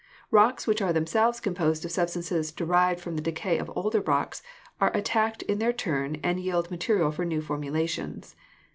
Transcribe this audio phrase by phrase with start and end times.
[0.31, 4.41] Rocks which are themselves composed of substances derived from the decay of older rocks
[4.79, 8.35] are attacked in their turn and yield material for new formations.